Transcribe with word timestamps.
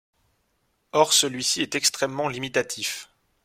Or 0.93 1.13
celui-ci 1.13 1.61
est 1.61 1.75
extrêmement 1.75 2.27
limitatif. 2.27 3.07